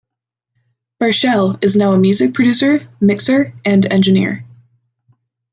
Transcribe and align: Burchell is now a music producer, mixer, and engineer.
Burchell 0.99 1.59
is 1.61 1.75
now 1.77 1.93
a 1.93 1.99
music 1.99 2.33
producer, 2.33 2.89
mixer, 2.99 3.53
and 3.63 3.85
engineer. 3.85 4.43